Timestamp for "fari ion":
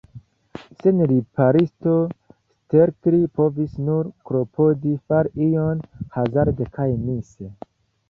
5.07-5.89